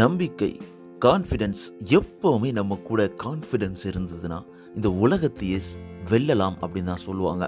நம்பிக்கை 0.00 0.48
கான்ஃபிடென்ஸ் 1.04 1.60
எப்போவுமே 1.96 2.48
நம்ம 2.52 2.76
கூட 2.88 3.00
கான்ஃபிடென்ஸ் 3.24 3.82
இருந்ததுன்னா 3.90 4.38
இந்த 4.76 4.88
உலகத்தையே 5.04 5.58
வெல்லலாம் 6.10 6.56
அப்படின்னு 6.62 6.90
தான் 6.92 7.02
சொல்லுவாங்க. 7.04 7.44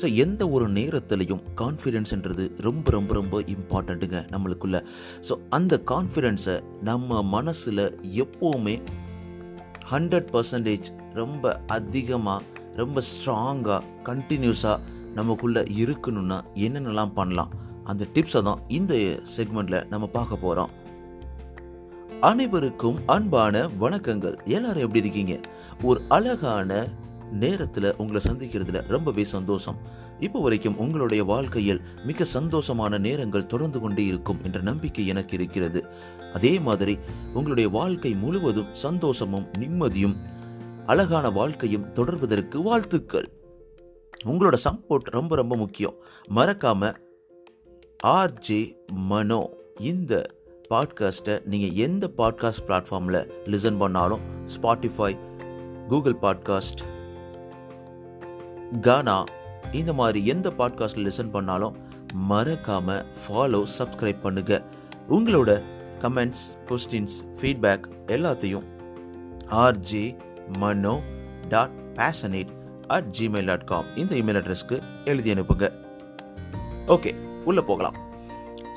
ஸோ 0.00 0.06
எந்த 0.24 0.42
ஒரு 0.48 0.66
நேரத்துலையும் 0.68 1.42
கான்ஃபிடென்ஸ்ன்றது 1.60 2.44
ரொம்ப 2.66 2.90
ரொம்ப 2.90 3.14
ரொம்ப 3.14 3.40
இம்பார்ட்டண்ட்டுங்க 3.54 4.20
நம்மளுக்குள்ள. 4.32 4.78
ஸோ 5.28 5.36
அந்த 5.58 5.80
கான்ஃபிடென்ஸை 5.92 6.56
நம்ம 6.80 7.22
மனசில் 7.36 7.84
எப்போவுமே 8.22 8.76
ஹண்ட்ரட் 9.92 10.30
பர்சன்டேஜ் 10.34 10.90
ரொம்ப 11.20 11.54
அதிகமாக 11.78 12.42
ரொம்ப 12.82 13.02
ஸ்ட்ராங்காக 13.10 13.82
கண்டினியூஸாக 14.10 14.78
நமக்குள்ளே 15.14 15.64
இருக்கணும்னா 15.82 16.40
என்னென்னலாம் 16.66 17.16
பண்ணலாம்? 17.20 17.54
அந்த 17.84 18.04
டிப்ஸை 18.14 18.42
தான் 18.42 18.62
இந்த 18.78 18.94
செக்மெண்ட்டில் 19.36 19.86
நம்ம 19.88 20.06
பார்க்க 20.18 20.44
போகிறோம் 20.46 20.70
அனைவருக்கும் 22.20 22.98
அன்பான 23.06 23.68
வணக்கங்கள். 23.80 24.44
எல்லாரும் 24.44 24.82
எப்படி 24.82 24.98
இருக்கீங்க? 24.98 25.40
ஒரு 25.82 26.00
அழகான 26.08 26.88
நேரத்தில் 27.32 27.96
உங்களை 27.96 28.22
சந்திக்கிறதுல 28.28 28.88
ரொம்பவே 28.88 29.24
சந்தோஷம். 29.24 29.76
இப்போ 30.18 30.40
வரைக்கும் 30.40 30.78
உங்களுடைய 30.78 31.24
வாழ்க்கையில் 31.24 31.80
மிக 32.04 32.26
சந்தோஷமான 32.34 32.98
நேரங்கள் 32.98 33.46
தொடர்ந்து 33.46 33.80
கொண்டே 33.80 34.04
இருக்கும் 34.04 34.38
என்ற 34.44 34.60
நம்பிக்கை 34.60 35.06
எனக்கு 35.06 35.34
இருக்கிறது. 35.34 35.86
அதே 36.34 36.58
மாதிரி 36.58 36.98
உங்களுடைய 37.34 37.68
வாழ்க்கை 37.68 38.14
முழுவதும் 38.14 38.74
சந்தோஷமும் 38.74 39.46
நிம்மதியும் 39.58 40.16
அழகான 40.86 41.30
வாழ்க்கையும் 41.30 41.92
தொடர்வதற்கு 41.92 42.62
வாழ்த்துக்கள். 42.62 43.28
உங்களோட 44.24 44.56
சப்போர்ட் 44.64 45.04
ரொம்ப 45.04 45.36
ரொம்ப 45.36 45.56
முக்கியம். 45.56 45.94
மறக்காம 46.34 46.94
ஆர்ஜே 48.04 48.74
மனோ 48.92 49.50
இந்த 49.78 50.38
பாட்காஸ்ட்டை 50.72 51.34
நீங்கள் 51.44 51.72
எந்த 51.74 52.10
பாட்காஸ்ட் 52.16 52.64
பிளாட்ஃபார்மில் 52.66 53.20
லிசன் 53.46 53.76
பண்ணாலும் 53.76 54.20
ஸ்பாட்டிஃபை 54.54 55.18
கூகுள் 55.88 56.16
பாட்காஸ்ட் 56.22 56.82
கானா 58.80 59.24
இந்த 59.72 59.92
மாதிரி 59.92 60.26
எந்த 60.26 60.50
பாட்காஸ்ட்டில் 60.58 61.06
லிசன் 61.08 61.30
பண்ணாலும் 61.30 61.76
மறக்காமல் 62.14 63.06
ஃபாலோ 63.20 63.62
சப்ஸ்கிரைப் 63.78 64.22
பண்ணுங்க. 64.22 64.62
உங்களோட 65.08 65.50
கமெண்ட்ஸ் 66.00 66.44
கொஸ்டின்ஸ் 66.68 67.16
ஃபீட்பேக் 67.38 67.86
எல்லாத்தையும் 68.06 68.66
RJ 69.64 70.16
Mano 70.58 71.00
dot 71.48 71.76
passionate 71.98 72.52
at 72.86 73.10
Gmail 73.18 73.44
dot 73.44 73.64
com 73.64 73.96
இந்த 73.96 74.14
இமெயில் 74.14 74.40
அட்ரஸ்க்கு 74.42 74.78
எழுதி 75.04 75.32
அனுப்புங்க. 75.34 75.68
ஓகே 76.86 77.12
உள்ளே 77.44 77.60
போகலாம். 77.60 77.98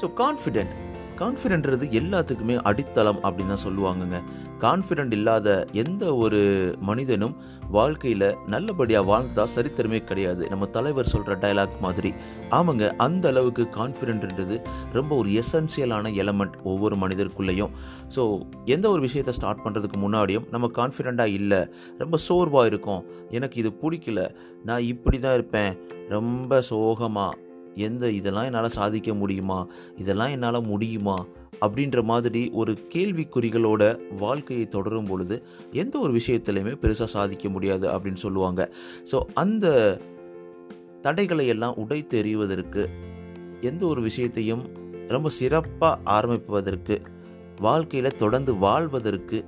ஸோ 0.02 0.08
கான்ஃபிடென்ட் 0.22 0.74
கான்ஃபிடென்ட்றது 1.22 1.86
எல்லாத்துக்குமே 2.00 2.56
அடித்தளம் 2.69 3.19
அப்படின்னு 3.25 3.53
தான் 3.53 3.66
சொல்லுவாங்கங்க. 3.66 4.17
கான்ஃபிடென்ட் 4.64 5.14
இல்லாத 5.17 5.47
எந்த 5.83 6.03
ஒரு 6.23 6.39
மனிதனும் 6.89 7.36
வாழ்க்கையில் 7.75 8.28
நல்லபடியாக 8.53 9.08
வாழ்ந்ததா 9.09 9.45
சரித்திரமே 9.56 10.00
கிடையாது. 10.09 10.44
நம்ம 10.52 10.66
தலைவர் 10.78 11.11
சொல்கிற 11.14 11.36
டயலாக் 11.44 11.75
மாதிரி. 11.86 12.11
ஆமாங்க 12.58 12.88
அந்த 13.06 13.28
அளவுக்கு 13.34 13.64
கான்ஃபிடென்ட்ன்றது 13.80 14.58
ரொம்ப 14.97 15.11
ஒரு 15.22 15.30
எசென்சியலான 15.41 16.14
எலமெண்ட் 16.23 16.58
ஒவ்வொரு 16.72 16.97
மனிதருக்குள்ளேயும். 17.03 17.73
ஸோ 18.16 18.23
எந்த 18.75 18.86
ஒரு 18.94 19.02
விஷயத்தை 19.08 19.36
ஸ்டார்ட் 19.39 19.64
பண்ணுறதுக்கு 19.66 20.00
முன்னாடியும் 20.06 20.47
நம்ம 20.56 20.72
கான்ஃபிடெண்ட்டாக 20.80 21.38
இல்லை 21.39 21.61
ரொம்ப 22.03 22.17
சோர்வாக 22.28 22.72
இருக்கும். 22.73 23.03
எனக்கு 23.38 23.58
இது 23.64 23.72
பிடிக்கல 23.84 24.22
நான் 24.69 24.89
இப்படி 24.94 25.19
தான் 25.25 25.38
இருப்பேன் 25.39 25.73
ரொம்ப 26.16 26.61
சோகமாக 26.73 27.43
எந்த 27.76 28.10
இதெல்லாம் 28.10 28.44
என்னால் 28.44 28.70
சாதிக்க 28.70 29.14
முடியுமா? 29.14 29.68
இதெல்லாம் 29.96 30.30
என்னால் 30.30 30.62
முடியுமா? 30.62 31.26
அப்படின்ற 31.62 32.04
மாதிரி 32.04 32.50
ஒரு 32.50 32.78
கேள்விக்குறிகளோட 32.94 34.00
வாழ்க்கையை 34.18 34.68
தொடரும் 34.68 35.06
பொழுது 35.06 35.44
எந்த 35.72 36.00
ஒரு 36.00 36.14
விஷயத்துலையுமே 36.14 36.74
பெருசாக 36.81 37.03
சாதிக்க 37.03 37.50
முடியாது 37.50 37.88
அப்படின்னு 37.88 38.16
சொல்லுவாங்க. 38.16 38.72
ஸோ 39.12 39.20
அந்த 39.34 40.00
தடைகளை 41.02 41.47
எல்லாம் 41.47 41.75
உடைத்தெறிவதற்கு 41.75 42.88
எந்த 43.62 43.86
ஒரு 43.86 44.02
விஷயத்தையும் 44.02 44.70
ரொம்ப 45.08 45.30
சிறப்பாக 45.30 46.00
ஆரம்பிப்பதற்கு 46.03 47.02
வாழ்க்கையில் 47.59 48.16
தொடர்ந்து 48.16 48.56
வாழ்வதற்கு 48.56 49.46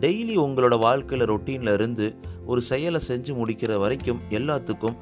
டெய்லி 0.00 0.36
உங்களோட 0.36 0.78
வாழ்க்கையில் 0.78 1.28
ரொட்டீனில் 1.28 1.72
இருந்து 1.72 2.14
ஒரு 2.46 2.60
செயலை 2.60 3.00
செஞ்சு 3.08 3.32
முடிக்கிற 3.32 3.78
வரைக்கும் 3.78 4.20
எல்லாத்துக்கும் 4.30 4.96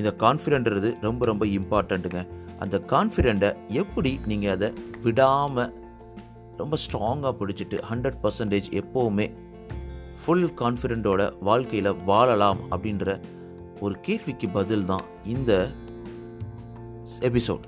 இந்த 0.00 0.10
கான்ஃபிடென்ட்றது 0.24 0.90
ரொம்ப 1.06 1.24
ரொம்ப 1.30 1.44
இம்பார்ட்டண்ட்டுங்க. 1.58 2.22
அந்த 2.62 2.76
கான்ஃபிடெண்ட்டை 2.92 3.50
எப்படி 3.82 4.12
நீங்கள் 4.30 4.54
அதை 4.56 4.68
விடாமல் 5.04 5.72
ரொம்ப 6.60 6.76
ஸ்ட்ராங்காக 6.82 7.32
பிடிச்சிட்டு 7.40 7.76
ஹண்ட்ரட் 7.90 8.18
பர்சன்டேஜ் 8.24 8.68
எப்போவுமே 8.80 9.26
ஃபுல் 10.20 10.48
கான்ஃபிடென்ட்டோட 10.60 11.22
வாழ்க்கையில் 11.48 11.90
வாழலாம் 12.10 12.60
அப்படின்ற 12.70 13.16
ஒரு 13.84 13.94
கேள்விக்கு 14.06 14.48
பதில் 14.48 14.84
தான் 14.90 15.06
இந்த 15.34 15.52
எபிசோட். 17.28 17.64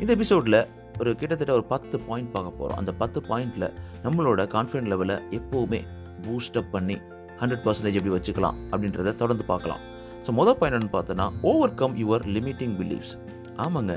இந்த 0.00 0.10
எபிசோடில் 0.16 0.60
ஒரு 1.00 1.10
கிட்டத்தட்ட 1.20 1.52
ஒரு 1.58 1.64
பத்து 1.72 1.96
பாயிண்ட் 2.08 2.32
பார்க்க 2.34 2.58
போகிறோம் 2.58 2.78
அந்த 2.80 2.92
பத்து 3.02 3.18
பாயிண்டில் 3.28 3.68
நம்மளோட 4.04 4.42
கான்ஃபிடென்ட் 4.54 4.90
லெவலை 4.92 5.16
எப்போவுமே 5.38 5.80
பூஸ்டப் 6.24 6.72
பண்ணி 6.74 6.96
ஹண்ட்ரட் 7.40 7.64
பர்சன்டேஜ் 7.66 7.98
எப்படி 8.00 8.14
வச்சுக்கலாம் 8.16 8.58
அப்படின்றத 8.70 9.14
தொடர்ந்து 9.22 9.44
பார்க்கலாம். 9.44 9.82
ஸோ 10.26 10.32
மொதல் 10.40 10.58
பாயிண்ட் 10.60 10.92
பார்த்தோன்னா 10.98 11.28
over 11.52 11.74
come 11.80 11.96
your 12.02 12.26
limiting 12.36 12.76
beliefs 12.82 13.14
ஆமாங்க. 13.64 13.92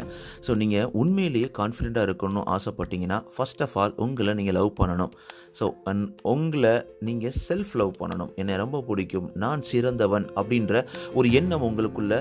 ஸோ 0.45 0.51
நீங்கள் 0.59 0.90
உண்மையிலேயே 1.01 1.47
கான்ஃபிடெண்ட்டாக 1.57 2.07
இருக்கணும்னு 2.07 2.44
ஆசைப்பட்டீங்கன்னா 2.56 3.17
ஃபர்ஸ்ட் 3.35 3.62
ஆஃப் 3.66 3.73
ஆல் 3.81 3.94
உங்களை 4.03 4.34
நீங்கள் 4.40 4.57
லவ் 4.57 4.69
பண்ணணும். 4.79 5.12
ஸோ 5.59 5.66
அண்ட் 5.90 6.06
உங்களை 6.34 6.73
நீங்கள் 7.07 7.35
செல்ஃப் 7.47 7.73
லவ் 7.81 7.91
பண்ணணும். 8.01 8.31
என்னை 8.41 8.56
ரொம்ப 8.63 8.81
பிடிக்கும். 8.90 9.28
நான் 9.44 9.66
சிறந்தவன் 9.72 10.28
அப்படின்ற 10.40 10.84
ஒரு 11.19 11.28
எண்ணம் 11.40 11.66
உங்களுக்குள்ளே 11.69 12.19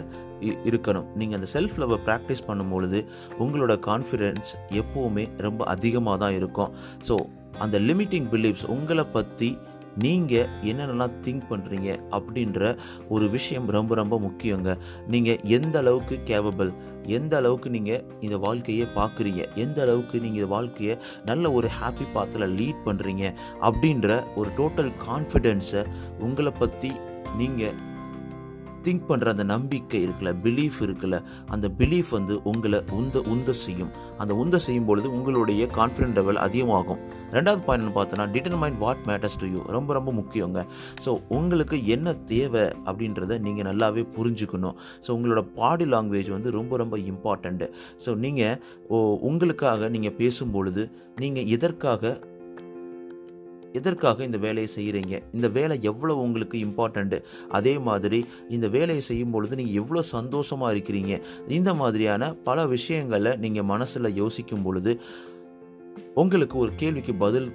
இருக்கணும். 0.71 1.07
நீங்கள் 1.21 1.39
அந்த 1.41 1.51
செல்ஃப் 1.55 1.79
லவ்வை 1.83 1.99
ப்ராக்டிஸ் 2.09 2.47
பண்ணும்பொழுது 2.49 3.01
உங்களோட 3.45 3.77
கான்ஃபிடென்ஸ் 3.89 4.53
எப்போவுமே 4.83 5.27
ரொம்ப 5.49 5.65
அதிகமாக 5.75 6.19
தான் 6.25 6.37
இருக்கும். 6.41 6.73
ஸோ 7.09 7.17
அந்த 7.67 7.79
லிமிட்டிங் 7.89 8.29
பிலீஃப்ஸ் 8.35 8.69
உங்களை 8.77 9.05
பற்றி 9.19 9.51
நீங்கள் 9.99 10.49
என்னென்னலாம் 10.63 11.17
திங்க் 11.23 11.49
பண்ணுறீங்க 11.51 11.99
அப்படின்ற 12.11 12.79
ஒரு 13.09 13.31
விஷயம் 13.31 13.67
ரொம்ப 13.67 13.95
ரொம்ப 13.95 14.19
முக்கியங்க. 14.19 14.77
நீங்கள் 15.07 15.41
எந்த 15.43 15.79
அளவுக்கு 15.79 16.19
கேபபிள் 16.25 16.73
எந்த 17.07 17.37
அளவுக்கு 17.37 17.71
நீங்கள் 17.71 18.05
இந்த 18.21 18.39
வாழ்க்கையை 18.39 18.87
பார்க்குறீங்க 18.95 19.55
எந்த 19.55 19.83
அளவுக்கு 19.83 20.21
நீங்கள் 20.21 20.43
இந்த 20.43 20.47
வாழ்க்கையை 20.47 20.97
நல்ல 21.25 21.53
ஒரு 21.53 21.69
ஹாப்பி 21.83 22.07
பாத்தில் 22.13 22.43
லீட் 22.43 22.85
பண்ணுறீங்க 22.85 23.35
அப்படின்ற 23.61 24.23
ஒரு 24.37 24.51
டோட்டல் 24.57 24.93
கான்ஃபிடென்ஸை 25.09 25.85
உங்களை 26.19 26.53
பற்றி 26.59 26.93
நீங்கள் 27.37 27.88
திங்க் 28.85 29.07
பண்ணுற 29.09 29.29
அந்த 29.35 29.45
நம்பிக்கை 29.53 30.01
இருக்குல்ல 30.07 30.31
பிலீஃப் 30.45 30.79
இருக்குல்ல 30.87 31.17
அந்த 31.55 31.67
பிலீஃப் 31.81 32.11
வந்து 32.17 32.35
உங்களை 32.53 32.81
உந்த 32.99 33.23
உந்த 33.35 33.53
செய்யும். 33.65 33.93
அந்த 34.23 34.33
உந்த 34.43 34.59
செய்யும் 34.67 34.89
பொழுது 34.91 35.09
உங்களுடைய 35.17 35.67
கான்ஃபிடென்ட் 35.79 36.19
லெவல் 36.21 36.41
அதிகமாகும். 36.47 37.01
ரெண்டாவது 37.37 37.63
பாயிண்ட் 37.69 37.95
பார்த்தோன்னா 37.99 38.27
determine 38.35 38.79
what 38.85 39.05
matters 39.09 39.39
to 39.43 39.49
you 39.55 39.63
ரொம்ப 39.77 39.93
ரொம்ப 39.99 40.13
முக்கியங்க. 40.21 40.63
ஸோ 41.05 41.13
உங்களுக்கு 41.39 41.79
என்ன 41.97 42.17
தேவை 42.35 42.65
அப்படின்றத 42.89 43.39
நீங்கள் 43.47 43.69
நல்லாவே 43.71 44.05
புரிஞ்சுக்கணும். 44.17 44.79
ஸோ 45.05 45.11
உங்களோட 45.19 45.43
பாடி 45.61 45.87
லாங்குவேஜ் 45.95 46.31
வந்து 46.37 46.51
ரொம்ப 46.59 46.77
ரொம்ப 46.85 46.97
இம்பார்ட்டண்ட்டு 47.13 47.69
ஸோ 48.07 48.17
நீங்கள் 48.25 48.57
உங்களுக்காக 49.31 49.89
நீங்கள் 49.97 50.19
பேசும் 50.23 50.53
பொழுது 50.57 50.83
நீங்கள் 51.23 51.49
எதற்காக 51.57 52.13
எதற்காக 53.73 54.25
இந்த 54.25 54.39
வேலையை 54.39 54.69
செய்கிறீங்க? 54.77 55.23
இந்த 55.33 55.49
வேலை 55.49 55.79
எவ்வளோ 55.83 56.17
உங்களுக்கு 56.17 56.59
இம்பார்ட்டண்ட்டு 56.59 57.23
அதே 57.49 57.79
மாதிரி 57.79 58.27
இந்த 58.49 58.69
வேலையை 58.69 59.01
செய்யும் 59.01 59.31
பொழுது 59.31 59.57
நீங்கள் 59.57 59.75
எவ்வளோ 59.75 60.03
சந்தோஷமாக 60.03 60.75
இருக்கிறீங்க? 60.75 61.21
இந்த 61.49 61.75
மாதிரியான 61.75 62.33
பல 62.35 62.67
விஷயங்களை 62.67 63.37
நீங்கள் 63.37 63.65
மனசில் 63.65 64.15
யோசிக்கும் 64.15 64.63
பொழுது 64.63 65.01
உங்களுக்கு 66.15 66.59
ஒரு 66.59 66.73
கேள்விக்கு 66.75 67.15
பதில் 67.15 67.53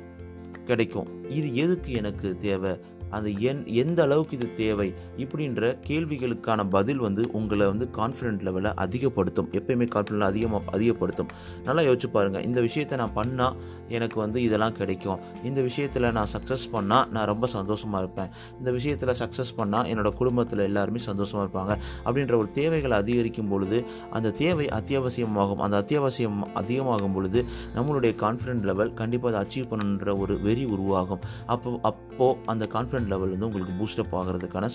கிடைக்கும். 0.65 1.29
இது 1.29 1.55
எதுக்கு 1.55 1.91
எனக்கு 1.91 2.37
தேவை? 2.37 2.79
அது 3.17 3.29
என் 3.49 3.61
எந்த 3.83 3.99
அளவுக்கு 4.05 4.35
இது 4.39 4.47
தேவை 4.61 4.87
இப்படின்ற 5.23 5.61
கேள்விகளுக்கான 5.89 6.67
பதில் 6.75 7.01
வந்து 7.05 7.23
உங்களை 7.39 7.65
வந்து 7.71 7.85
கான்ஃபிடென்ட் 7.99 8.43
லெவலை 8.47 8.71
அதிகப்படுத்தும். 8.85 9.49
எப்பயுமே 9.59 9.87
கான்ஃபிடென்ட் 9.95 10.27
அதிகமாக 10.31 10.71
அதிகப்படுத்தும். 10.77 11.29
நல்லா 11.67 11.83
யோசிச்சு 11.89 12.09
பாருங்கள் 12.15 12.45
இந்த 12.49 12.59
விஷயத்தை 12.67 12.97
நான் 13.03 13.15
பண்ணால் 13.19 13.57
எனக்கு 13.97 14.17
வந்து 14.23 14.39
இதெல்லாம் 14.47 14.75
கிடைக்கும். 14.79 15.19
இந்த 15.49 15.59
விஷயத்தில் 15.69 16.09
நான் 16.17 16.31
சக்ஸஸ் 16.35 16.65
பண்ணால் 16.75 17.07
நான் 17.15 17.27
ரொம்ப 17.31 17.45
சந்தோஷமாக 17.57 18.01
இருப்பேன். 18.03 18.29
இந்த 18.59 18.69
விஷயத்தில் 18.77 19.13
சக்ஸஸ் 19.21 19.53
பண்ணால் 19.57 19.87
என்னோட 19.91 20.11
குடும்பத்தில் 20.21 20.63
எல்லாருமே 20.69 21.01
சந்தோஷமாக 21.09 21.45
இருப்பாங்க. 21.45 21.73
அப்படின்ற 22.05 22.35
ஒரு 22.41 22.49
தேவைகளை 22.59 22.97
அதிகரிக்கும் 23.03 23.51
பொழுது 23.53 23.79
அந்த 24.17 24.31
தேவை 24.43 24.67
அத்தியாவசியமாகும். 24.79 25.61
அந்த 25.67 25.75
அத்தியாவசியம் 25.83 26.39
அதிகமாகும் 26.61 27.15
பொழுது 27.17 27.39
நம்மளுடைய 27.77 28.13
கான்ஃபிடென்ட் 28.23 28.67
லெவல் 28.71 28.93
கண்டிப்பாக 29.01 29.31
அதை 29.33 29.39
அச்சீவ் 29.43 29.69
பண்ணணுன்ற 29.71 30.11
ஒரு 30.23 30.33
வெறி 30.47 30.65
உருவாகும். 30.75 31.21
அப்போ 31.53 31.71
அப்போது 31.89 32.37
அந்த 32.51 32.63
கான்ஃபிடென்ட் 32.75 33.02
லெவல் 33.11 33.33
வந்து 33.33 33.47
உங்களுக்கு 33.49 33.75
பூஸ்டப் 33.79 34.15
ஆகிறதுக்கான 34.19 34.69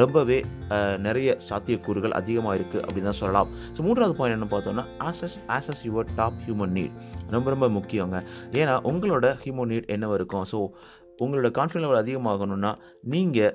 ரொம்பவே 0.00 0.38
நிறைய 1.06 1.28
சாத்தியக்கூறுகள் 1.48 2.14
அதிகமாக 2.20 2.56
இருக்குது 2.58 2.82
அப்படின்னு 2.86 3.08
தான் 3.10 3.20
சொல்லலாம். 3.20 3.50
ஸோ 3.76 3.82
மூன்றாவது 3.86 4.16
பாயிண்ட் 4.18 4.36
என்ன 4.38 4.48
பார்த்தோம்னா 4.54 4.84
assess 5.10 5.36
assess 5.56 5.82
your 5.88 6.10
top 6.18 6.40
human 6.46 6.74
need 6.78 6.96
ரொம்ப 7.34 7.46
ரொம்ப 7.54 7.68
முக்கியங்க. 7.78 8.18
ஏன்னா 8.60 8.74
உங்களோட 8.90 9.28
ஹியூமன் 9.44 9.70
நீட் 9.74 9.88
என்னவா 9.96 10.18
இருக்கும்? 10.20 10.46
ஸோ 10.52 10.60
உங்களோட 11.24 11.48
கான்ஃபிடன்ஸ் 11.58 11.86
லெவல் 11.86 12.02
அதிகமாகணும்னா 12.04 12.72
நீங்கள் 13.14 13.54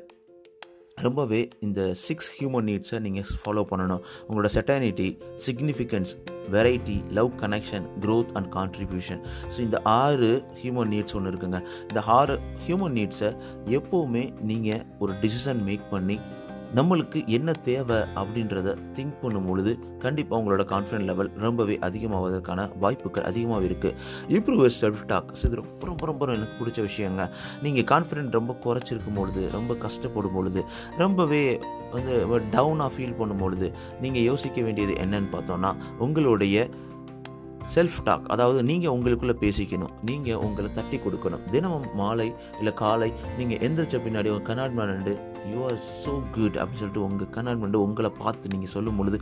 ரொம்பவே 1.05 1.41
இந்த 1.67 1.81
சிக்ஸ் 2.05 2.29
ஹியூமன் 2.37 2.67
நீட்ஸை 2.69 2.97
நீங்கள் 3.05 3.27
ஃபாலோ 3.41 3.63
பண்ணணும். 3.71 4.01
உங்களோட 4.27 4.49
certainty 4.57 5.07
significance 5.45 6.11
variety 6.55 6.97
love 7.17 7.31
connection 7.41 7.85
growth 8.03 8.31
and 8.37 8.49
contribution 8.55 9.21
so 9.53 9.59
இந்த 9.67 9.77
ஆறு 10.01 10.29
ஹியூமன் 10.61 10.91
நீட்ஸ் 10.93 11.15
ஒன்று 11.17 11.31
இருக்குங்க. 11.31 11.59
இந்த 11.89 12.01
ஆறு 12.17 12.35
ஹியூமன் 12.65 12.95
நீட்ஸை 12.99 13.31
எப்போவுமே 13.77 14.23
நீங்கள் 14.51 14.85
ஒரு 14.99 15.13
டிசிஷன் 15.23 15.61
மேக் 15.69 15.85
பண்ணி 15.95 16.17
நம்மளுக்கு 16.75 17.19
என்ன 17.25 17.51
தேவை 17.51 17.97
அப்படின்றத 18.15 18.75
திங்க் 18.93 19.19
பண்ணும் 19.21 19.47
பொழுது 19.47 19.71
கண்டிப்பாக 19.99 20.39
உங்களோட 20.41 20.63
கான்ஃபிடன்ட் 20.73 21.07
லெவல் 21.09 21.31
ரொம்பவே 21.37 21.77
அதிகமாவதற்கான 21.81 22.77
வாய்ப்புகள் 22.79 23.23
அதிகமாக 23.23 23.65
இருக்குது 23.65 23.95
இம்ப்ரூவ் 24.27 24.69
செல்ஃப் 24.81 25.05
டாக் 25.05 25.33
இது 25.43 25.55
ரொம்ப 25.55 25.85
ரொம்ப 25.85 26.05
ரொம்ப 26.05 26.31
எனக்கு 26.33 26.65
பிடிச்ச 26.65 26.87
விஷயங்க. 26.87 27.29
நீங்கள் 27.61 27.87
கான்ஃபிடென்ட் 27.91 28.31
ரொம்ப 28.31 28.55
குறைச்சிருக்கும் 28.63 29.15
பொழுது 29.15 29.49
ரொம்ப 29.51 29.73
கஷ்டப்படும் 29.73 30.33
பொழுது 30.33 30.63
ரொம்பவே 30.97 31.59
வந்து 31.91 32.15
டவுனாக 32.51 32.89
ஃபீல் 32.97 33.17
பண்ணும் 33.17 33.37
பொழுது 33.37 33.71
நீங்கள் 34.01 34.21
யோசிக்க 34.21 34.61
வேண்டியது 34.61 34.93
என்னன்னு 34.93 35.29
பார்த்தோன்னா 35.35 35.73
உங்களுடைய 35.99 36.69
செல்ஃப் 37.75 37.99
டாக் 38.03 38.29
அதாவது 38.29 38.63
நீங்கள் 38.63 38.93
உங்களுக்குள்ளே 38.93 39.35
பேசிக்கணும். 39.39 39.91
நீங்கள் 40.03 40.35
உங்களை 40.35 40.71
தட்டி 40.71 40.97
கொடுக்கணும். 40.97 41.43
தினமும் 41.49 41.85
மாலை 41.93 42.33
இல்லை 42.57 42.73
காலை 42.73 43.13
நீங்கள் 43.37 43.61
எந்திரிச்ச 43.67 43.97
பின்னாடி 44.05 44.29
உங்கள் 44.33 44.47
கண்ணாடி 44.49 44.73
முன்னாடி 44.77 45.13
யூ 45.49 45.59
ஆர் 45.67 45.77
ஸோ 45.83 46.13
குட் 46.35 46.57
அப்படின்னு 46.61 46.81
சொல்லிட்டு 46.81 47.03
உங்கள் 47.07 47.29
கண்ணாடி 47.35 47.79
உங்களை 47.85 48.09
பார்த்து 48.21 48.51
நீங்கள் 48.53 48.71
சொல்லும் 48.73 48.97
பொழுது 48.99 49.17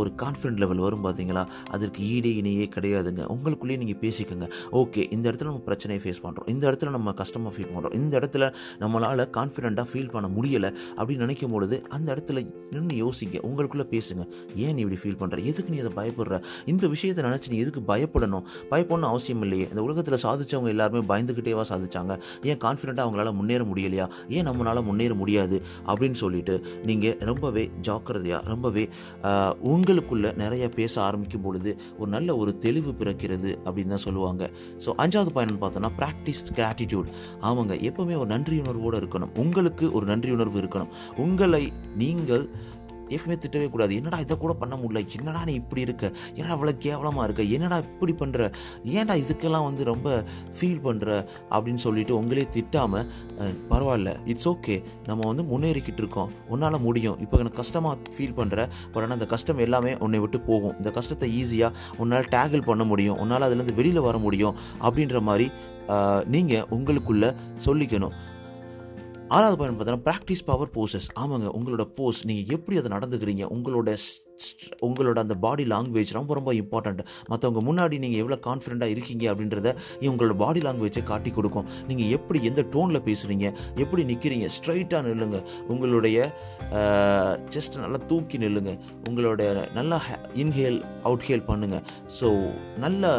ஒரு 0.00 0.10
கான்ஃபிடென்ட் 0.22 0.60
லெவல் 0.62 0.82
வரும் 0.84 1.04
பார்த்தீங்களா 1.06 1.42
அதற்கு 1.74 2.00
ஈடே 2.14 2.30
இணையே 2.40 2.66
கிடையாதுங்க. 2.76 3.22
உங்களுக்குள்ளேயே 3.34 3.78
நீங்கள் 3.82 4.00
பேசிக்கோங்க. 4.04 4.46
ஓகே 4.80 5.02
இந்த 5.16 5.24
இடத்துல 5.30 5.48
நம்ம 5.50 5.62
பிரச்சனையை 5.68 6.00
ஃபேஸ் 6.04 6.20
பண்ணுறோம் 6.24 6.48
இந்த 6.52 6.64
இடத்துல 6.70 6.90
நம்ம 6.96 7.12
கஷ்டமாக 7.12 7.52
ஃபீல் 7.56 7.72
பண்ணுறோம் 7.74 7.94
இந்த 8.00 8.14
இடத்துல 8.20 8.52
நம்மளால் 8.82 9.24
கான்ஃபிடென்ட்டாக 9.38 9.86
ஃபீல் 9.90 10.10
பண்ண 10.14 10.28
முடியலை 10.36 10.70
அப்படின்னு 10.98 11.24
நினைக்கும் 11.26 11.50
பொழுது 11.56 11.82
அந்த 11.96 12.08
இடத்துல 12.14 12.44
நின்று 12.74 12.96
யோசிங்க. 13.04 13.36
உங்களுக்குள்ளே 13.50 13.86
பேசுங்க. 13.94 14.24
ஏன் 14.54 14.74
நீ 14.74 14.82
இப்படி 14.86 15.00
ஃபீல் 15.02 15.18
பண்ணுற 15.22 15.44
எதுக்கு 15.52 15.72
நீ 15.74 15.78
அதை 15.84 15.92
பயப்படுற? 16.00 16.42
இந்த 16.64 16.86
விஷயத்தை 16.86 17.24
நினச்சி 17.30 17.50
நீ 17.54 17.58
எதுக்கு 17.64 17.80
பயப்படணும்? 17.92 18.46
பயப்படணும் 18.72 19.10
அவசியம் 19.12 19.42
இல்லையே. 19.42 19.68
இந்த 19.72 19.82
உலகத்தில் 19.82 20.18
சாதிச்சவங்க 20.26 20.68
எல்லாருமே 20.76 21.04
பயந்துக்கிட்டேவா 21.14 21.66
சாதிச்சாங்க. 21.72 22.12
ஏன் 22.42 22.58
கான்ஃபிடென்ட்டாக 22.66 23.06
அவங்களால 23.06 23.32
முன்னேற 23.40 23.64
முடியலையா? 23.64 24.08
ஏன் 24.28 24.48
நம்மளால் 24.50 24.84
முன்னேற 24.90 25.14
முடியாது? 25.14 25.62
அப்படின்னு 25.90 26.20
சொல்லிட்டு 26.24 26.56
நீங்கள் 26.90 27.18
ரொம்பவே 27.32 27.66
ஜாக்கிரதையாக 27.90 28.48
ரொம்பவே 28.54 28.86
உங்களுக்குள்ளே 29.24 29.92
உங்களுக்குள்ள 29.94 30.28
நிறைய 30.36 30.64
பேச 30.68 30.94
ஆரம்பிக்கும் 31.02 31.42
பொழுது 31.42 31.70
ஒரு 31.98 32.08
நல்ல 32.14 32.36
ஒரு 32.42 32.50
தெளிவு 32.64 32.90
பிறக்கிறது 33.00 33.50
அப்படின்னு 33.64 33.92
தான் 33.94 34.04
சொல்லுவாங்க. 34.04 34.42
ஸோ 34.84 34.90
அஞ்சாவது 35.02 35.30
பயணம் 35.36 35.60
பார்த்தோன்னா 35.62 35.90
ப்ராக்டிஸ் 36.00 36.42
கிராட்டிடியூட் 36.58 37.08
ஆமாங்க 37.48 37.74
எப்பவுமே 37.88 38.16
ஒரு 38.22 38.28
நன்றியுணர்வோடு 38.34 39.00
இருக்கணும். 39.02 39.32
உங்களுக்கு 39.42 39.84
ஒரு 39.92 40.06
நன்றியுணர்வு 40.12 40.58
இருக்கணும். 40.62 40.92
உங்களை 41.24 41.72
நீங்கள் 42.02 42.46
எப்பவுமே 43.14 43.36
திட்டவே 43.44 43.68
கூடாது. 43.74 43.92
என்னடா 44.00 44.18
இதை 44.24 44.36
கூட 44.44 44.52
பண்ண 44.62 44.74
முடியல? 44.82 45.02
என்னடா 45.18 45.40
நீ 45.50 45.54
இப்படி 45.62 45.82
இருக்க? 45.86 46.04
என்னடா 46.36 46.54
இவ்வளோ 46.58 46.74
கேவலமாக 46.86 47.26
இருக்க? 47.28 47.42
என்னடா 47.56 47.78
இப்படி 47.86 48.14
பண்ணுற 48.22 48.50
ஏன்டா 48.98 49.16
இதுக்கெல்லாம் 49.22 49.66
வந்து 49.68 49.84
ரொம்ப 49.92 50.08
ஃபீல் 50.58 50.82
பண்ணுற 50.86 51.08
அப்படின்னு 51.54 51.82
சொல்லிட்டு 51.86 52.14
உங்களே 52.20 52.46
திட்டாமல் 52.56 53.06
பரவாயில்ல 53.72 54.12
இட்ஸ் 54.32 54.48
ஓகே 54.52 54.76
நம்ம 55.10 55.20
வந்து 55.30 55.44
முன்னேறிக்கிட்டு 55.52 56.02
இருக்கோம். 56.04 56.32
உன்னால் 56.54 56.80
முடியும். 56.88 57.18
இப்போ 57.26 57.42
எனக்கு 57.42 57.60
கஷ்டமாக 57.62 58.14
ஃபீல் 58.16 58.36
பண்ணுற 58.40 58.68
பட் 58.92 59.02
ஆனால் 59.04 59.16
அந்த 59.18 59.28
கஷ்டம் 59.34 59.62
எல்லாமே 59.66 59.92
உன்னை 60.06 60.20
விட்டு 60.24 60.40
போகும். 60.50 60.74
இந்த 60.80 60.90
கஷ்டத்தை 60.98 61.28
ஈஸியாக 61.40 61.98
உன்னால் 62.02 62.28
டேகிள் 62.36 62.68
பண்ண 62.70 62.84
முடியும். 62.92 63.18
உன்னால் 63.24 63.46
அதுலேருந்து 63.48 63.78
வெளியில் 63.80 64.06
வர 64.08 64.18
முடியும். 64.26 64.56
அப்படின்ற 64.86 65.18
மாதிரி 65.28 65.48
நீங்கள் 66.34 66.66
உங்களுக்குள்ளே 66.76 67.30
சொல்லிக்கணும். 67.64 68.14
ஆறாவது 69.28 69.56
பாயிண்ட் 69.56 69.80
பார்த்தீங்கன்னா 69.80 70.04
ப்ராக்டிஸ் 70.04 70.44
பவர் 70.44 70.68
போசஸ் 70.74 71.06
ஆமாங்க 71.20 71.48
உங்களோட 71.58 71.84
போஸ் 71.94 72.26
நீங்கள் 72.26 72.56
எப்படி 72.56 72.78
அதை 72.78 72.90
நடந்துக்கிறீங்க? 72.90 73.44
உங்களோட 73.44 73.96
உங்களோட 74.88 75.18
அந்த 75.24 75.36
பாடி 75.44 75.66
லாங்குவேஜ் 75.74 76.12
ரொம்ப 76.18 76.34
ரொம்ப 76.38 76.52
இம்பார்ட்டண்ட் 76.62 77.02
மற்றவங்க 77.30 77.62
முன்னாடி 77.68 77.98
நீங்கள் 78.04 78.22
எவ்வளோ 78.24 78.38
கான்ஃபிடென்ட்டாக 78.48 78.94
இருக்கீங்க 78.94 79.24
அப்படின்றத 79.32 79.70
உங்களோட 80.10 80.36
பாடி 80.44 80.60
லாங்குவேஜை 80.66 81.02
காட்டி 81.12 81.32
கொடுக்கும். 81.38 81.68
நீங்கள் 81.90 82.12
எப்படி 82.18 82.40
எந்த 82.50 82.64
டோனில் 82.76 83.04
பேசுகிறீங்க 83.08 83.46
எப்படி 83.84 84.04
நிற்கிறீங்க 84.12 84.48
ஸ்ட்ரைட்டாக 84.56 85.02
நில்லுங்க. 85.08 85.40
உங்களுடைய 85.74 86.18
செஸ்ட் 87.54 87.76
நல்லா 87.84 87.98
தூக்கி 88.10 88.36
நில்லுங்க. 88.44 88.72
உங்களோட 89.08 89.42
நல்லா 89.78 89.98
இன்ஹேல் 90.42 90.78
அவுட்ஹேல் 91.08 91.46
பண்ணுங்கள் 91.50 91.84
ஸோ 92.18 92.28
நல்லா 92.84 93.12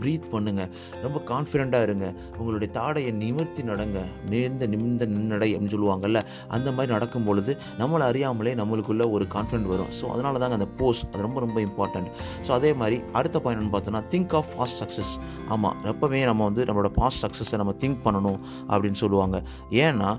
ப்ரீத் 0.00 0.26
பண்ணுங்கள் 0.34 0.70
ரொம்ப 1.02 1.18
கான்ஃபிடெண்ட்டாக 1.30 1.86
இருங்க. 1.88 2.06
உங்களுடைய 2.38 2.68
தாடையை 2.78 3.10
நிமிர்த்தி 3.22 3.62
நடங்க. 3.70 3.98
நேர்ந்த 4.32 4.66
நிமிர்ந்த 4.72 5.06
நின்னடை 5.14 5.48
அப்படின்னு 5.54 5.74
சொல்லுவாங்கல்ல 5.74 6.20
அந்த 6.56 6.68
மாதிரி 6.76 6.92
நடக்கும் 6.96 7.26
பொழுது 7.28 7.52
நம்மளை 7.80 8.06
அறியாமலே 8.10 8.54
நம்மளுக்குள்ள 8.60 9.04
ஒரு 9.16 9.26
கான்ஃபிடென்ட் 9.34 9.70
வரும். 9.72 9.92
ஸோ 9.98 10.04
அதனால 10.22 10.40
தாங்க 10.42 10.58
அந்த 10.60 10.68
போஸ் 10.80 11.00
அது 11.12 11.22
ரொம்ப 11.26 11.40
ரொம்ப 11.44 11.58
இம்பார்ட்டண்ட் 11.66 12.08
ஸோ 12.46 12.50
அதே 12.58 12.70
மாதிரி 12.80 12.96
அடுத்த 13.18 13.36
பாயிண்ட் 13.44 13.72
பார்த்தோன்னா 13.74 14.02
திங்க் 14.12 14.34
ஆஃப் 14.40 14.50
ஃபாஸ்ட் 14.52 14.78
சக்ஸஸ் 14.82 15.12
ஆமாம் 15.54 15.76
எப்பவுமே 15.92 16.20
நம்ம 16.30 16.44
வந்து 16.48 16.64
நம்மளோட 16.68 16.90
பாஸ்ட் 17.00 17.22
சக்ஸஸை 17.24 17.58
நம்ம 17.62 17.74
திங்க் 17.82 18.00
பண்ணணும் 18.06 18.38
அப்படின்னு 18.72 19.00
சொல்லுவாங்க. 19.02 19.36
ஏன்னா 19.84 20.10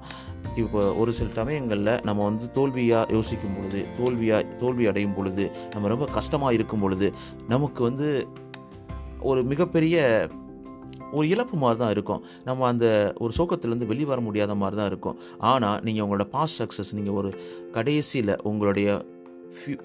இப்போ 0.64 0.82
ஒரு 1.02 1.12
சில 1.20 1.30
சமயங்களில் 1.40 1.94
நம்ம 2.10 2.20
வந்து 2.30 2.46
தோல்வியாக 2.60 3.14
யோசிக்கும் 3.18 3.56
பொழுது 3.58 3.82
தோல்வியாக 4.00 4.58
தோல்வி 4.62 4.86
அடையும் 4.92 5.18
பொழுது 5.18 5.46
நம்ம 5.74 5.92
ரொம்ப 5.96 6.06
கஷ்டமாக 6.20 6.58
இருக்கும் 6.60 6.86
பொழுது 6.86 7.10
நமக்கு 7.54 7.84
வந்து 7.90 8.10
ஒரு 9.32 9.42
மிகப்பெரிய 9.52 9.98
ஒரு 11.18 11.26
இழப்பு 11.32 11.56
மாதிரி 11.62 11.80
தான் 11.80 11.92
இருக்கும். 11.96 12.22
நம்ம 12.48 12.66
அந்த 12.70 12.86
ஒரு 13.24 13.34
சோகத்திலேருந்து 13.38 13.90
வெளியே 13.90 14.08
வர 14.12 14.20
முடியாத 14.28 14.54
மாதிரி 14.62 14.78
தான் 14.80 14.90
இருக்கும். 14.92 15.18
ஆனால் 15.52 15.82
நீங்கள் 15.86 16.04
உங்களோட 16.06 16.26
பாஸ்ட் 16.36 16.58
சக்ஸஸ் 16.62 16.92
நீங்கள் 16.98 17.18
ஒரு 17.20 17.30
கடைசியில் 17.76 18.34
உங்களுடைய 18.50 18.88
ஃபியூ 19.60 19.78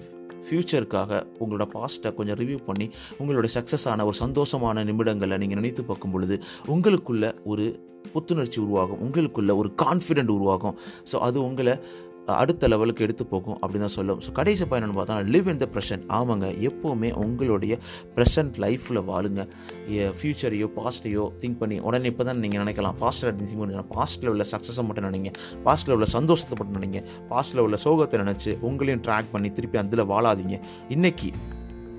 ஃப்யூச்சருக்காக 0.45 1.11
உங்களோட 1.39 1.65
பாஸ்ட்டை 1.73 2.13
கொஞ்சம் 2.13 2.37
ரிவ்யூ 2.37 2.57
பண்ணி 2.65 2.89
உங்களுடைய 3.17 3.51
சக்ஸஸான 3.57 4.05
ஒரு 4.05 4.17
சந்தோஷமான 4.19 4.83
நிமிடங்களை 4.83 5.37
நீங்கள் 5.37 5.59
நினைத்து 5.61 5.83
பார்க்கும் 5.83 6.11
பொழுது 6.11 6.41
உங்களுக்குள்ள 6.67 7.33
ஒரு 7.43 7.87
புத்துணர்ச்சி 8.13 8.61
உருவாகும். 8.61 9.01
உங்களுக்குள்ள 9.05 9.55
ஒரு 9.55 9.71
கான்ஃபிடென்ட் 9.81 10.27
உருவாகும். 10.27 10.75
ஸோ 11.11 11.15
அது 11.17 11.43
உங்களை 11.43 11.73
அடுத்த 12.41 12.67
லெவலுக்கு 12.71 13.05
எடுத்து 13.05 13.23
போகும் 13.33 13.57
அப்படின்னு 13.61 13.85
தான் 13.85 13.95
சொல்லும். 13.97 14.19
ஸோ 14.25 14.31
கடைசி 14.39 14.65
பயணம்னு 14.71 14.97
பார்த்தா 14.99 15.17
லிவ் 15.33 15.49
இன் 15.53 15.61
த 15.63 15.67
ப்ரெசன்ட் 15.75 16.05
ஆமாங்க 16.17 16.47
எப்போவுமே 16.69 17.09
உங்களுடைய 17.23 17.73
ப்ரெசன்ட் 18.15 18.57
லைஃப்பில் 18.65 19.01
வாழுங்க. 19.11 19.43
ஃப்யூச்சரையோ 20.19 20.69
பாஸ்ட்டையோ 20.79 21.25
திங்க் 21.43 21.59
பண்ணி 21.61 21.77
உடனே 21.89 22.09
இப்போ 22.13 22.25
தான் 22.29 22.41
நீங்கள் 22.45 22.63
நினைக்கலாம் 22.63 22.97
பாஸ்ட்டில் 23.03 23.35
திங்க் 23.39 23.61
பண்ணி 23.63 23.85
பாஸ்ட்டில் 23.95 24.31
உள்ள 24.33 24.45
சக்ஸஸை 24.53 24.85
மட்டும் 24.89 25.07
நினைங்க. 25.09 25.31
பாஸ்ட்டில் 25.67 25.95
உள்ள 25.97 26.09
சந்தோஷத்தை 26.17 26.57
மட்டும் 26.59 26.79
நினைங்க. 26.79 27.01
பாஸ்ட்டில் 27.31 27.63
உள்ள 27.67 27.79
சோகத்தை 27.85 28.19
நினச்சி 28.25 28.53
உங்களையும் 28.69 29.05
ட்ராக் 29.07 29.31
பண்ணி 29.35 29.51
திருப்பி 29.59 29.79
அதில் 29.83 30.09
வாழாதீங்க. 30.13 30.57
இன்னைக்கு 30.97 31.31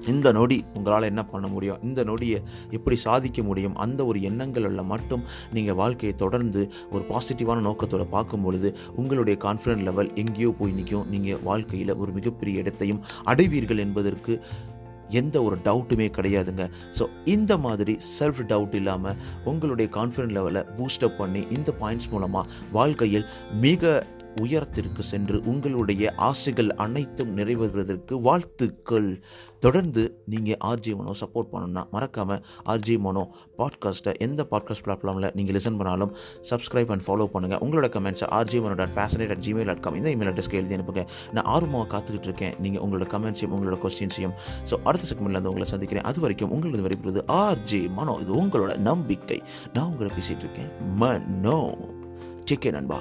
இந்த 0.07 0.33
நொடி 0.33 0.65
உங்களால் 0.75 1.03
என்ன 1.03 1.25
பண்ண 1.25 1.49
முடியும்? 1.49 1.79
இந்த 1.83 2.05
நொடியை 2.05 2.43
எப்படி 2.71 2.97
சாதிக்க 2.97 3.43
முடியும்? 3.43 3.77
அந்த 3.77 4.05
ஒரு 4.05 4.23
எண்ணங்களில் 4.23 4.91
மட்டும் 4.93 5.23
நீங்கள் 5.53 5.75
வாழ்க்கையை 5.75 6.15
தொடர்ந்து 6.15 6.71
ஒரு 6.91 7.05
பாசிட்டிவான 7.11 7.65
நோக்கத்தோட 7.69 8.09
பார்க்கும் 8.09 8.43
பொழுது 8.43 8.77
உங்களுடைய 8.97 9.39
கான்ஃபிடன்ட் 9.47 9.83
லெவல் 9.83 10.15
எங்கேயோ 10.15 10.51
போய் 10.51 10.73
நிற்கும். 10.73 11.07
நீங்கள் 11.11 11.41
வாழ்க்கையில் 11.43 11.97
ஒரு 11.97 12.13
மிகப்பெரிய 12.13 12.61
இடத்தையும் 12.61 13.03
அடைவீர்கள் 13.25 13.79
என்பதற்கு 13.79 14.41
எந்த 15.09 15.43
ஒரு 15.43 15.57
டவுட்டுமே 15.65 16.07
கிடையாதுங்க. 16.17 16.65
ஸோ 16.99 17.07
இந்த 17.25 17.57
மாதிரி 17.57 17.97
செல்ஃப் 18.19 18.43
டவுட் 18.53 18.75
இல்லாமல் 18.75 19.17
உங்களுடைய 19.45 19.91
கான்ஃபிடன்ட் 19.97 20.37
லெவலை 20.39 20.63
பூஸ்டப் 20.79 21.17
பண்ணி 21.17 21.47
இந்த 21.51 21.75
பாயிண்ட்ஸ் 21.81 22.11
மூலமாக 22.11 22.49
வாழ்க்கையில் 22.73 23.27
மிக 23.61 24.03
உயரத்திற்கு 24.37 25.03
சென்று 25.03 25.43
உங்களுடைய 25.45 26.13
ஆசைகள் 26.17 26.75
அனைத்தும் 26.75 27.37
நிறைவேறுவதற்கு 27.37 28.21
வாழ்த்துக்கள். 28.21 29.23
தொடர்ந்து 29.59 30.23
நீங்கள் 30.27 30.57
ஆர்ஜி 30.65 30.97
மனோ 30.97 31.13
சப்போர்ட் 31.21 31.49
பண்ணணும்னா 31.53 31.91
மறக்காமல் 31.91 32.45
ஆர்ஜி 32.65 32.99
மனோ 32.99 33.35
பாட்காஸ்ட்டை 33.59 34.17
எந்த 34.19 34.47
பாட்காஸ்ட் 34.51 34.85
பிளாட்ஃபார்மில் 34.85 35.35
நீங்கள் 35.35 35.61
லிசன் 35.61 35.77
பண்ணாலும் 35.77 36.15
சப்ஸ்கிரைப் 36.51 36.91
அண்ட் 36.91 37.03
ஃபாலோ 37.07 37.27
பண்ணுங்கள் 37.35 37.63
உங்களோட 37.67 37.89
கமெண்ட்ஸை 37.97 38.29
RJ 38.31 38.63
Mano 38.63 38.75
dot 38.75 38.95
passionate 38.95 39.29
at 39.29 39.45
Gmail 39.47 39.65
dot 39.65 39.81
com 39.81 39.95
இந்த 39.95 40.11
இமெயில் 40.11 40.29
அட்ரஸ்க்கு 40.29 40.53
எழுதி 40.53 40.77
அனுப்புங்க. 40.77 41.07
நான் 41.33 41.45
ஆர்வமாக 41.45 41.99
காத்துக்கிட்டு 41.99 42.23
இருக்கேன். 42.23 42.55
நீங்கள் 42.59 42.83
உங்களோட 42.83 43.05
கமெண்ட்ஸையும் 43.05 43.55
உங்களோட 43.59 43.87
கொஸ்டின்ஸையும் 43.87 44.33
ஸோ 44.71 44.75
அடுத்த 44.85 45.15
செக்மெண்ட்லேருந்து 45.15 45.53
உங்களை 45.53 45.65
சந்திக்கிறேன். 45.65 46.05
அது 46.05 46.21
வரைக்கும் 46.21 46.51
உங்களது 46.51 46.89
வரைப்படுறது 46.89 47.25
ஆர்ஜி 47.29 47.93
மனோ. 47.93 48.19
இது 48.21 48.35
உங்களோட 48.35 48.77
நம்பிக்கை. 48.77 49.43
நான் 49.73 49.85
உங்களை 49.85 50.13
பேசிகிட்டு 50.17 50.45
இருக்கேன். 50.47 50.71
மனோ. 50.95 51.77
சிக்கே 52.45 52.71
நண்பா. 52.71 52.99